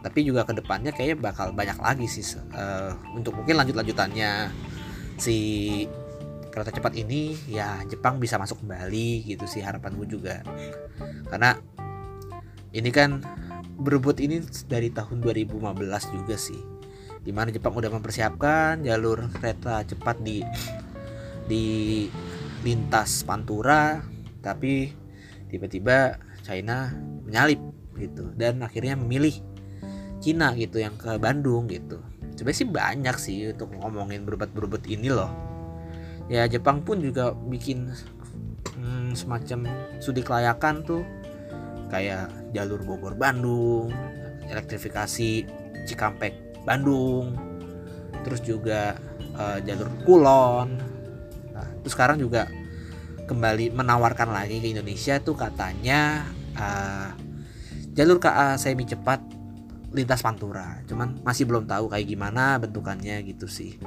Tapi 0.00 0.24
juga 0.24 0.48
ke 0.48 0.56
depannya 0.56 0.94
kayaknya 0.94 1.16
bakal 1.20 1.52
banyak 1.52 1.76
lagi 1.76 2.06
sih 2.08 2.24
uh, 2.56 2.96
untuk 3.12 3.36
mungkin 3.36 3.60
lanjut 3.60 3.76
lanjutannya 3.76 4.48
si 5.20 5.36
kereta 6.50 6.72
cepat 6.72 6.96
ini 6.96 7.36
ya 7.46 7.84
Jepang 7.86 8.18
bisa 8.18 8.40
masuk 8.40 8.64
kembali 8.64 9.28
gitu 9.28 9.44
sih 9.44 9.60
harapan 9.60 9.92
gue 9.98 10.08
juga. 10.08 10.40
Karena 11.28 11.54
ini 12.72 12.90
kan 12.94 13.20
berebut 13.80 14.20
ini 14.22 14.40
dari 14.68 14.92
tahun 14.92 15.24
2015 15.24 16.16
juga 16.16 16.36
sih 16.36 16.69
di 17.20 17.30
mana 17.36 17.52
Jepang 17.52 17.76
udah 17.76 17.92
mempersiapkan 17.92 18.80
jalur 18.80 19.28
kereta 19.36 19.84
cepat 19.84 20.16
di 20.24 20.40
di 21.44 21.64
lintas 22.64 23.24
Pantura 23.26 24.00
tapi 24.40 24.92
tiba-tiba 25.52 26.16
China 26.40 26.88
menyalip 27.26 27.60
gitu 28.00 28.32
dan 28.36 28.64
akhirnya 28.64 28.96
memilih 28.96 29.36
Cina 30.20 30.52
gitu 30.52 30.76
yang 30.80 31.00
ke 31.00 31.16
Bandung 31.16 31.64
gitu. 31.68 32.00
Sebenarnya 32.36 32.60
sih 32.60 32.68
banyak 32.68 33.16
sih 33.16 33.38
untuk 33.56 33.72
ngomongin 33.76 34.24
berobat-berobat 34.28 34.84
ini 34.88 35.08
loh. 35.08 35.32
Ya 36.28 36.44
Jepang 36.44 36.84
pun 36.84 37.00
juga 37.00 37.32
bikin 37.32 37.88
hmm, 38.76 39.16
semacam 39.16 39.68
studi 40.00 40.20
kelayakan 40.20 40.84
tuh 40.84 41.02
kayak 41.88 42.28
jalur 42.52 42.80
Bogor 42.84 43.16
Bandung 43.16 43.90
elektrifikasi 44.46 45.48
Cikampek 45.88 46.49
Bandung. 46.64 47.34
Terus 48.24 48.40
juga 48.44 48.96
uh, 49.36 49.58
jalur 49.64 49.88
Kulon. 50.04 50.68
Nah, 51.54 51.68
terus 51.80 51.92
sekarang 51.96 52.20
juga 52.20 52.48
kembali 53.30 53.70
menawarkan 53.70 54.34
lagi 54.34 54.58
ke 54.58 54.74
Indonesia 54.74 55.22
tuh 55.22 55.38
katanya 55.38 56.26
uh, 56.58 57.14
jalur 57.94 58.18
KA 58.18 58.58
semi 58.58 58.84
cepat 58.86 59.22
lintas 59.94 60.22
Pantura. 60.22 60.82
Cuman 60.86 61.22
masih 61.22 61.46
belum 61.46 61.66
tahu 61.66 61.90
kayak 61.90 62.06
gimana 62.10 62.58
bentukannya 62.58 63.22
gitu 63.26 63.46
sih. 63.46 63.78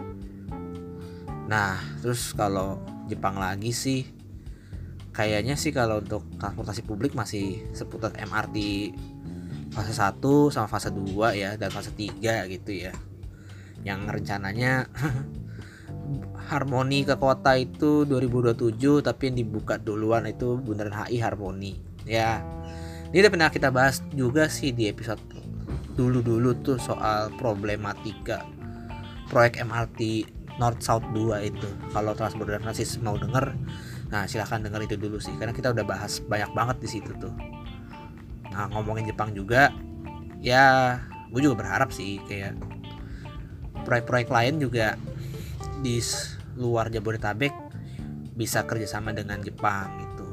Nah 1.47 1.79
terus 1.99 2.31
kalau 2.31 2.79
Jepang 3.11 3.35
lagi 3.35 3.75
sih 3.75 4.07
kayaknya 5.13 5.53
sih 5.59 5.69
kalau 5.69 6.01
untuk 6.01 6.25
transportasi 6.41 6.81
publik 6.87 7.13
masih 7.13 7.61
seputar 7.75 8.15
MRT 8.17 8.57
fase 9.73 9.93
1 9.93 10.21
sama 10.53 10.67
fase 10.69 10.89
2 10.93 11.33
ya 11.33 11.57
dan 11.57 11.69
fase 11.73 11.91
3 11.91 12.47
gitu 12.49 12.71
ya. 12.71 12.93
Yang 13.83 13.99
rencananya 14.21 14.87
Harmoni 16.49 17.03
ke 17.07 17.17
kota 17.17 17.57
itu 17.57 18.05
2027 18.05 19.01
tapi 19.01 19.21
yang 19.31 19.37
dibuka 19.41 19.81
duluan 19.81 20.29
itu 20.29 20.55
Bundaran 20.61 20.93
HI 20.93 21.17
Harmoni 21.19 21.73
ya. 22.05 22.45
Ini 23.13 23.21
udah 23.21 23.31
pernah 23.33 23.49
kita 23.53 23.69
bahas 23.69 24.01
juga 24.13 24.49
sih 24.49 24.73
di 24.73 24.89
episode 24.89 25.21
dulu-dulu 25.93 26.57
tuh 26.65 26.81
soal 26.81 27.29
problematika 27.37 28.41
proyek 29.29 29.61
MRT 29.61 30.25
North 30.57 30.81
South 30.85 31.05
2 31.13 31.49
itu. 31.49 31.69
Kalau 31.93 32.13
Transportasi 32.13 33.01
mau 33.01 33.17
denger 33.17 33.53
Nah 34.13 34.29
silahkan 34.29 34.61
dengar 34.61 34.85
itu 34.85 34.93
dulu 34.93 35.17
sih 35.17 35.33
karena 35.41 35.49
kita 35.49 35.73
udah 35.73 35.81
bahas 35.81 36.21
banyak 36.21 36.53
banget 36.53 36.77
di 36.85 36.87
situ 36.87 37.09
tuh. 37.17 37.33
Nah 38.53 38.69
ngomongin 38.69 39.09
Jepang 39.09 39.33
juga, 39.33 39.73
ya 40.39 40.97
gue 41.33 41.41
juga 41.41 41.65
berharap 41.65 41.89
sih 41.89 42.21
kayak 42.29 42.53
proyek-proyek 43.83 44.29
lain 44.29 44.61
juga 44.61 44.95
di 45.81 45.97
luar 46.55 46.93
Jabodetabek 46.93 47.51
bisa 48.37 48.61
kerjasama 48.63 49.11
dengan 49.11 49.41
Jepang 49.41 49.89
gitu. 49.97 50.29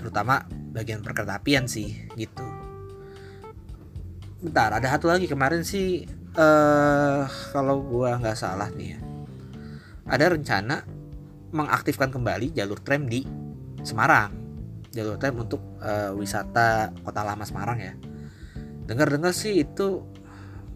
Terutama 0.00 0.48
bagian 0.72 1.04
perkeretaapian 1.04 1.68
sih 1.68 2.08
gitu. 2.16 2.46
Bentar, 4.40 4.72
ada 4.72 4.88
satu 4.96 5.12
lagi 5.12 5.28
kemarin 5.28 5.60
sih 5.60 6.08
eh 6.30 6.40
uh, 6.40 7.28
kalau 7.52 7.84
gua 7.84 8.16
nggak 8.16 8.38
salah 8.38 8.72
nih 8.72 8.96
ya. 8.96 9.00
Ada 10.08 10.32
rencana 10.32 10.80
mengaktifkan 11.52 12.08
kembali 12.08 12.56
jalur 12.56 12.80
tram 12.80 13.04
di 13.04 13.26
Semarang 13.84 14.39
jalur 14.90 15.16
tram 15.16 15.38
untuk 15.38 15.62
uh, 15.82 16.10
wisata 16.14 16.90
kota 17.06 17.22
lama 17.22 17.46
Semarang 17.46 17.78
ya. 17.78 17.94
Dengar-dengar 18.86 19.30
sih 19.30 19.62
itu 19.62 20.02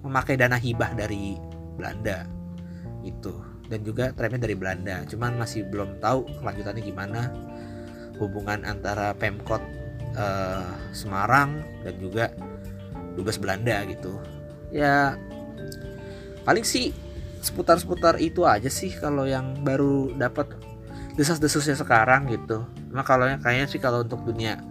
memakai 0.06 0.38
dana 0.38 0.54
hibah 0.54 0.94
dari 0.94 1.35
Belanda 1.75 2.28
itu 3.02 3.35
dan 3.66 3.80
juga 3.83 4.14
tramnya 4.14 4.47
dari 4.47 4.54
Belanda. 4.54 5.02
Cuman 5.09 5.35
masih 5.40 5.66
belum 5.66 5.99
tahu 5.99 6.28
kelanjutannya 6.40 6.83
gimana. 6.85 7.23
Hubungan 8.23 8.62
antara 8.62 9.11
Pemkot 9.18 9.59
uh, 10.14 10.71
Semarang 10.94 11.66
dan 11.83 11.94
juga 11.99 12.30
dubes 13.18 13.40
Belanda 13.40 13.83
gitu. 13.90 14.14
Ya 14.71 15.18
paling 16.47 16.62
sih 16.62 16.94
seputar-seputar 17.42 18.23
itu 18.23 18.47
aja 18.47 18.71
sih 18.71 18.94
kalau 18.94 19.26
yang 19.26 19.61
baru 19.66 20.14
dapat 20.14 20.54
desas-desusnya 21.18 21.75
sekarang 21.75 22.30
gitu. 22.30 22.62
Nah 22.95 23.02
kalau 23.02 23.26
kayaknya 23.43 23.67
sih 23.67 23.83
kalau 23.83 24.07
untuk 24.07 24.23
dunia 24.23 24.63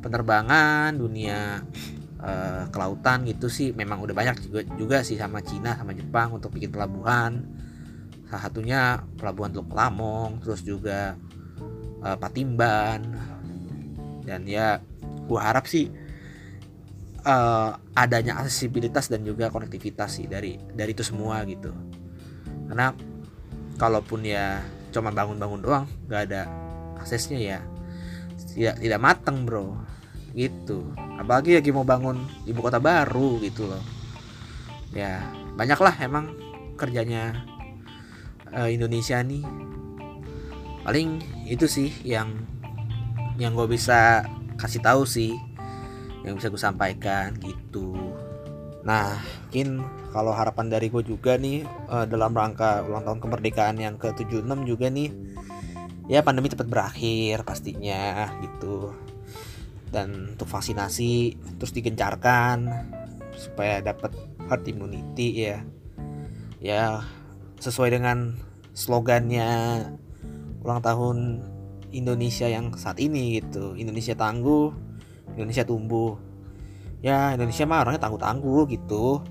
penerbangan, 0.00 0.96
dunia 0.96 1.60
uh, 2.18 2.64
kelautan 2.72 3.28
gitu 3.28 3.52
sih 3.52 3.76
memang 3.76 4.00
udah 4.00 4.14
banyak 4.16 4.36
juga 4.48 4.60
juga 4.74 4.96
sih 5.04 5.20
sama 5.20 5.44
Cina 5.44 5.76
sama 5.76 5.92
Jepang 5.92 6.34
untuk 6.40 6.56
bikin 6.56 6.72
pelabuhan. 6.72 7.44
Salah 8.28 8.42
satunya 8.48 8.80
pelabuhan 9.16 9.52
Teluk 9.52 9.72
Lamong, 9.72 10.40
terus 10.40 10.64
juga 10.64 11.14
uh, 12.00 12.16
Patimban. 12.16 13.04
Dan 14.24 14.44
ya 14.44 14.80
gua 15.28 15.52
harap 15.52 15.68
sih 15.68 15.88
uh, 17.24 17.70
adanya 17.92 18.40
aksesibilitas 18.40 19.12
dan 19.12 19.24
juga 19.24 19.52
konektivitas 19.52 20.20
sih 20.20 20.26
dari 20.26 20.56
dari 20.72 20.96
itu 20.96 21.04
semua 21.04 21.44
gitu 21.44 21.72
karena 22.68 22.92
kalaupun 23.80 24.24
ya 24.24 24.60
cuma 24.92 25.12
bangun-bangun 25.12 25.60
doang 25.60 25.86
nggak 26.08 26.22
ada 26.28 26.42
aksesnya 26.98 27.38
ya. 27.38 27.58
Tidak 28.54 28.82
tidak 28.82 29.00
mateng 29.00 29.46
bro. 29.46 29.78
Gitu. 30.34 30.92
Apalagi 31.18 31.58
lagi 31.58 31.70
mau 31.72 31.86
bangun 31.86 32.22
ibu 32.44 32.60
kota 32.60 32.78
baru 32.78 33.40
gitu 33.42 33.70
loh. 33.70 33.82
Ya 34.92 35.22
banyaklah 35.58 35.94
emang 36.02 36.34
kerjanya 36.78 37.42
uh, 38.54 38.68
Indonesia 38.70 39.18
nih. 39.22 39.42
Paling 40.86 41.20
itu 41.48 41.66
sih 41.66 41.90
yang 42.06 42.32
yang 43.38 43.54
gue 43.54 43.70
bisa 43.70 44.26
kasih 44.58 44.82
tahu 44.82 45.06
sih 45.06 45.32
yang 46.26 46.34
bisa 46.38 46.50
gue 46.50 46.60
sampaikan 46.60 47.34
gitu. 47.38 47.94
Nah 48.82 49.18
mungkin 49.48 49.84
kalau 50.10 50.32
harapan 50.32 50.66
dari 50.68 50.88
gue 50.92 51.02
juga 51.04 51.36
nih 51.38 51.64
uh, 51.88 52.04
dalam 52.04 52.32
rangka 52.34 52.84
ulang 52.84 53.04
tahun 53.04 53.20
kemerdekaan 53.22 53.76
yang 53.78 53.94
ke-76 53.96 54.44
juga 54.64 54.86
nih 54.88 55.08
ya 56.08 56.24
pandemi 56.24 56.48
cepat 56.48 56.66
berakhir 56.66 57.44
pastinya 57.44 58.32
gitu. 58.42 58.96
Dan 59.88 60.36
untuk 60.36 60.48
vaksinasi 60.48 61.36
terus 61.56 61.72
digencarkan 61.72 62.68
supaya 63.36 63.84
dapat 63.84 64.12
herd 64.48 64.64
immunity 64.68 65.48
ya. 65.48 65.62
Ya 66.58 67.04
sesuai 67.60 67.94
dengan 67.94 68.34
slogannya 68.74 69.84
ulang 70.64 70.82
tahun 70.82 71.16
Indonesia 71.92 72.48
yang 72.48 72.72
saat 72.76 72.98
ini 73.00 73.40
gitu. 73.40 73.76
Indonesia 73.76 74.16
tangguh 74.16 74.88
Indonesia 75.38 75.62
tumbuh. 75.62 76.18
Ya 77.04 77.36
Indonesia 77.38 77.62
mah 77.62 77.86
orangnya 77.86 78.02
tangguh-tangguh 78.02 78.62
gitu. 78.74 79.22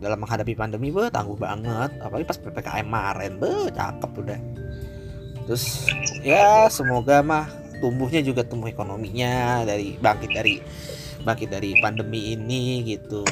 Dalam 0.00 0.18
menghadapi 0.18 0.56
pandemi 0.56 0.88
be 0.90 1.12
tangguh 1.12 1.36
banget. 1.36 1.94
Apalagi 2.00 2.26
pas 2.26 2.38
ppkm 2.40 2.86
kemarin 2.88 3.32
be 3.36 3.52
cakep 3.70 4.10
udah 4.18 4.40
terus 5.46 5.86
ya 6.22 6.70
semoga 6.70 7.20
mah 7.20 7.46
tumbuhnya 7.82 8.22
juga 8.22 8.46
tumbuh 8.46 8.70
ekonominya 8.70 9.66
dari 9.66 9.98
bangkit 9.98 10.30
dari 10.30 10.62
bangkit 11.26 11.48
dari 11.50 11.74
pandemi 11.82 12.34
ini 12.38 12.86
gitu 12.86 13.26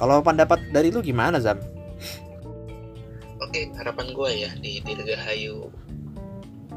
kalau 0.00 0.24
pendapat 0.24 0.72
dari 0.72 0.88
lu 0.88 1.04
gimana 1.04 1.36
Zam? 1.36 1.60
Oke 3.44 3.68
harapan 3.76 4.16
gue 4.16 4.30
ya 4.32 4.50
di 4.56 4.80
Dirgahayu 4.80 5.68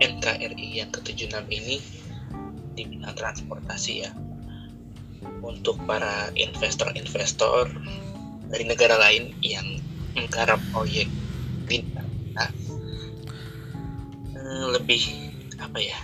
NKRI 0.04 0.84
yang 0.84 0.92
ke-76 0.92 1.48
ini 1.48 1.80
di 2.76 2.84
bidang 2.84 3.16
transportasi 3.16 3.94
ya 4.04 4.12
untuk 5.40 5.80
para 5.88 6.34
investor-investor 6.36 7.72
dari 8.52 8.66
negara 8.68 9.00
lain 9.00 9.32
yang 9.40 9.80
menggarap 10.20 10.60
proyek 10.76 11.08
bintang 11.64 12.10
nah, 12.36 12.50
lebih 14.74 15.02
apa 15.58 15.80
ya 15.80 16.00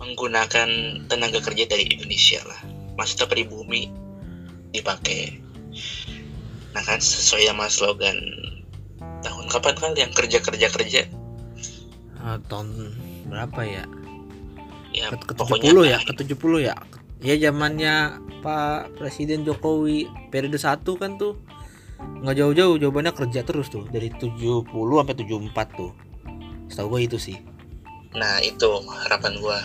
menggunakan 0.00 0.68
tenaga 1.06 1.38
kerja 1.44 1.68
dari 1.68 1.84
Indonesia 1.92 2.40
lah. 2.48 2.60
Masih 2.96 3.20
tetap 3.20 3.36
bumi 3.48 3.92
dipakai. 4.72 5.38
Nah 6.72 6.82
kan 6.86 6.98
sesuai 7.02 7.52
sama 7.52 7.66
slogan 7.68 8.16
tahun 9.20 9.46
kapan 9.52 9.74
kan 9.76 9.92
yang 9.98 10.12
kerja 10.16 10.40
kerja 10.40 10.72
kerja 10.72 11.02
uh, 12.24 12.38
tahun 12.48 12.94
berapa 13.28 13.60
ya? 13.64 13.84
Ya 14.90 15.06
ke, 15.14 15.32
ke 15.32 15.34
70 15.36 15.86
ya? 15.86 15.98
Ke 16.02 16.12
70 16.16 16.66
ya? 16.66 16.74
Ya 17.20 17.34
zamannya 17.36 18.18
Pak 18.40 18.96
Presiden 18.96 19.44
Jokowi 19.44 20.08
periode 20.32 20.56
satu 20.56 20.96
kan 20.96 21.20
tuh 21.20 21.36
nggak 22.20 22.36
jauh-jauh 22.36 22.76
jawabannya 22.76 23.12
kerja 23.16 23.40
terus 23.44 23.72
tuh. 23.72 23.88
Dari 23.88 24.12
70 24.12 24.66
sampai 24.68 25.16
74 25.16 25.78
tuh. 25.78 25.92
Setahu 26.68 26.88
gue 26.96 27.00
itu 27.08 27.18
sih. 27.18 27.36
Nah 28.14 28.42
itu 28.42 28.68
harapan 29.06 29.38
gue 29.38 29.58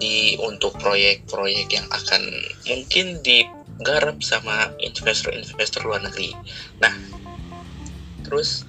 di 0.00 0.34
untuk 0.40 0.74
proyek-proyek 0.80 1.68
yang 1.70 1.86
akan 1.92 2.22
mungkin 2.66 3.20
digarap 3.20 4.16
sama 4.24 4.72
investor-investor 4.80 5.84
luar 5.84 6.04
negeri. 6.04 6.32
Nah 6.80 6.92
terus 8.24 8.64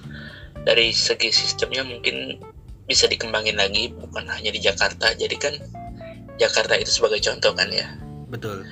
dari 0.62 0.94
segi 0.94 1.30
sistemnya 1.30 1.82
mungkin 1.82 2.38
bisa 2.86 3.06
dikembangin 3.06 3.56
lagi 3.56 3.90
bukan 3.94 4.26
hanya 4.28 4.50
di 4.52 4.60
Jakarta. 4.60 5.14
Jadi 5.14 5.36
kan 5.38 5.54
Jakarta 6.40 6.74
itu 6.76 6.90
sebagai 6.90 7.20
contoh 7.22 7.52
kan 7.54 7.68
ya. 7.70 7.88
Betul. 8.28 8.64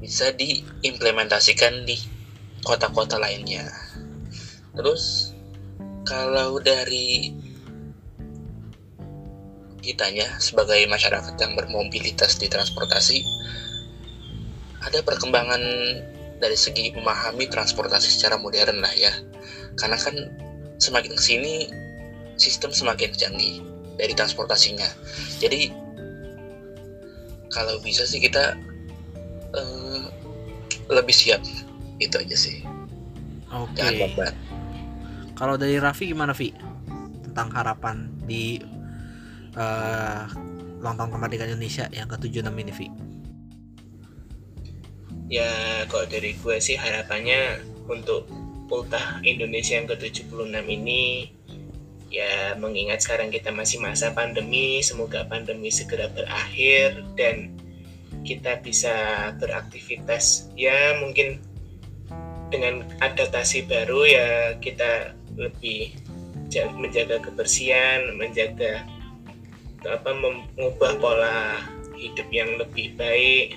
Bisa 0.00 0.30
diimplementasikan 0.34 1.84
di 1.88 1.96
kota-kota 2.64 3.20
lainnya. 3.20 3.66
Terus 4.76 5.34
kalau 6.06 6.62
dari 6.62 7.34
kitanya 9.86 10.26
sebagai 10.42 10.82
masyarakat 10.90 11.34
yang 11.38 11.54
bermobilitas 11.54 12.38
di 12.42 12.50
transportasi 12.50 13.22
ada 14.82 14.98
perkembangan 15.02 15.62
dari 16.42 16.58
segi 16.58 16.90
memahami 16.90 17.46
transportasi 17.46 18.10
secara 18.10 18.34
modern 18.34 18.82
lah 18.82 18.90
ya 18.98 19.14
karena 19.78 19.94
kan 19.94 20.14
semakin 20.82 21.14
ke 21.14 21.22
sini 21.22 21.54
sistem 22.34 22.74
semakin 22.74 23.14
canggih 23.14 23.62
dari 23.94 24.12
transportasinya 24.12 24.90
jadi 25.38 25.70
kalau 27.54 27.78
bisa 27.80 28.04
sih 28.04 28.20
kita 28.20 28.58
uh, 29.54 30.02
lebih 30.90 31.14
siap 31.14 31.40
itu 32.02 32.16
aja 32.18 32.36
sih. 32.36 32.62
Oke. 33.52 33.80
Lambat 33.80 34.34
kalau 35.36 35.60
dari 35.60 35.76
Raffi 35.76 36.10
gimana 36.10 36.32
Vi 36.32 36.50
tentang 37.28 37.52
harapan 37.52 38.08
di 38.24 38.58
uh, 39.54 40.24
tahun 40.80 41.12
kemerdekaan 41.12 41.52
Indonesia 41.52 41.84
yang 41.92 42.08
ke-76 42.08 42.48
ini 42.56 42.72
Vi 42.72 42.88
ya 45.26 45.50
kalau 45.92 46.08
dari 46.08 46.34
gue 46.40 46.56
sih 46.56 46.80
harapannya 46.80 47.60
untuk 47.86 48.26
ultah 48.72 49.20
Indonesia 49.22 49.76
yang 49.76 49.86
ke-76 49.86 50.54
ini 50.66 51.30
ya 52.08 52.54
mengingat 52.56 53.02
sekarang 53.02 53.34
kita 53.34 53.50
masih 53.50 53.82
masa 53.82 54.14
pandemi 54.14 54.80
semoga 54.80 55.26
pandemi 55.26 55.68
segera 55.68 56.06
berakhir 56.14 57.02
dan 57.18 57.58
kita 58.26 58.58
bisa 58.58 58.94
beraktivitas. 59.38 60.50
Ya 60.58 60.98
mungkin 60.98 61.42
dengan 62.56 62.88
adaptasi 63.04 63.68
baru 63.68 64.00
ya 64.08 64.28
kita 64.56 65.12
lebih 65.36 65.92
menjaga 66.80 67.20
kebersihan 67.20 68.16
menjaga 68.16 68.80
apa 69.84 70.10
mengubah 70.16 70.96
pola 70.98 71.60
hidup 71.96 72.28
yang 72.32 72.56
lebih 72.60 72.96
baik. 72.96 73.56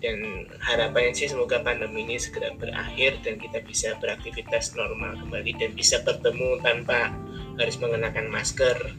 Dan 0.00 0.48
harapannya 0.64 1.12
sih 1.12 1.28
semoga 1.28 1.60
pandemi 1.60 2.08
ini 2.08 2.16
segera 2.16 2.56
berakhir 2.56 3.20
dan 3.20 3.36
kita 3.36 3.60
bisa 3.60 3.92
beraktivitas 4.00 4.72
normal 4.72 5.20
kembali 5.20 5.52
dan 5.60 5.76
bisa 5.76 6.00
bertemu 6.00 6.56
tanpa 6.64 7.12
harus 7.60 7.76
mengenakan 7.76 8.32
masker. 8.32 8.96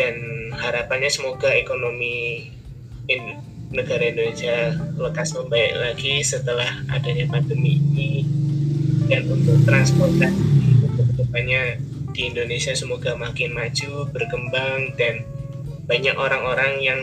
Dan 0.00 0.48
harapannya 0.56 1.12
semoga 1.12 1.52
ekonomi 1.52 2.48
negara 3.74 4.06
Indonesia 4.06 4.78
lekas 4.94 5.34
membaik 5.34 5.74
lagi 5.74 6.22
setelah 6.22 6.70
adanya 6.88 7.26
pandemi 7.26 7.82
ini 7.92 8.12
dan 9.10 9.26
untuk 9.28 9.60
transportasi 9.66 10.40
untuk 10.80 11.04
ke 11.10 11.12
depannya 11.26 11.82
di 12.14 12.30
Indonesia 12.30 12.70
semoga 12.72 13.18
makin 13.18 13.52
maju 13.52 14.06
berkembang 14.14 14.94
dan 14.94 15.26
banyak 15.84 16.14
orang-orang 16.14 16.72
yang 16.80 17.00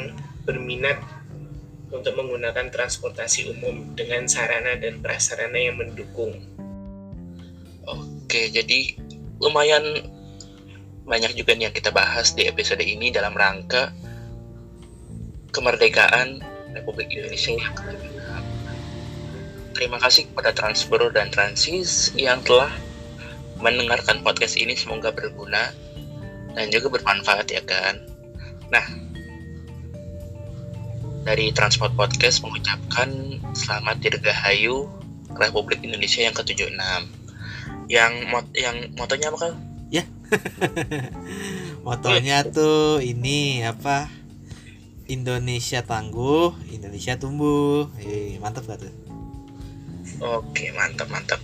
berminat 0.47 0.97
untuk 1.91 2.15
menggunakan 2.15 2.71
transportasi 2.71 3.51
umum 3.51 3.91
dengan 3.93 4.25
sarana 4.25 4.79
dan 4.79 5.03
prasarana 5.03 5.59
yang 5.59 5.75
mendukung. 5.75 6.39
Oke, 7.83 8.47
jadi 8.47 8.95
lumayan 9.43 10.07
banyak 11.03 11.35
juga 11.35 11.51
nih 11.51 11.67
yang 11.67 11.75
kita 11.75 11.91
bahas 11.91 12.31
di 12.31 12.47
episode 12.47 12.79
ini 12.79 13.11
dalam 13.11 13.35
rangka 13.35 13.91
kemerdekaan 15.51 16.39
Republik 16.75 17.11
Indonesia 17.13 17.57
Terima 19.71 19.97
kasih 19.97 20.29
kepada 20.29 20.51
Transbro 20.51 21.09
dan 21.09 21.31
Transis 21.31 22.11
yang 22.13 22.43
telah 22.43 22.69
mendengarkan 23.61 24.19
podcast 24.25 24.59
ini 24.59 24.75
semoga 24.75 25.13
berguna 25.13 25.71
dan 26.53 26.67
juga 26.73 26.91
bermanfaat 26.91 27.47
ya 27.47 27.63
kan. 27.63 27.95
Nah, 28.67 28.85
dari 31.23 31.53
Transport 31.55 31.95
Podcast 31.95 32.43
mengucapkan 32.43 33.39
selamat 33.53 34.01
dirgahayu 34.01 34.89
Republik 35.37 35.79
Indonesia 35.85 36.25
yang 36.25 36.35
ke-76. 36.35 36.75
Yang 37.87 38.11
mot 38.31 38.45
yang 38.55 38.75
motonya 38.95 39.27
apa 39.31 39.37
kan? 39.39 39.53
Ya. 39.91 40.03
motonya 41.87 42.47
tuh 42.47 43.03
ini 43.03 43.63
apa? 43.63 44.20
Indonesia 45.11 45.83
tangguh, 45.83 46.55
Indonesia 46.71 47.19
tumbuh. 47.19 47.91
Eh, 47.99 48.39
mantap 48.39 48.63
gak 48.63 48.87
tuh? 48.87 48.93
Oke, 50.23 50.71
mantap, 50.71 51.11
mantap. 51.11 51.43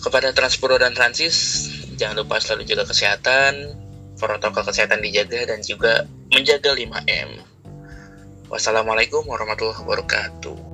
Kepada 0.00 0.32
Transpro 0.32 0.80
dan 0.80 0.96
Transis, 0.96 1.68
jangan 2.00 2.24
lupa 2.24 2.40
selalu 2.40 2.64
jaga 2.64 2.88
kesehatan, 2.88 3.76
protokol 4.16 4.64
kesehatan 4.64 5.04
dijaga 5.04 5.52
dan 5.52 5.60
juga 5.60 6.08
menjaga 6.32 6.72
5M. 6.72 7.30
Wassalamualaikum 8.48 9.28
warahmatullahi 9.28 9.84
wabarakatuh. 9.84 10.69